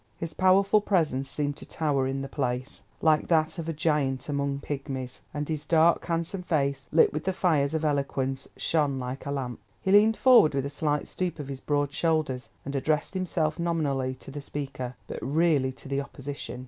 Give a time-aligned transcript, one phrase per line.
[0.17, 4.57] His powerful presence seemed to tower in the place, like that of a giant among
[4.59, 9.31] pigmies, and his dark, handsome face, lit with the fires of eloquence, shone like a
[9.31, 9.59] lamp.
[9.79, 14.15] He leaned forward with a slight stoop of his broad shoulders, and addressed himself, nominally
[14.15, 16.59] to the Speaker, but really to the Opposition.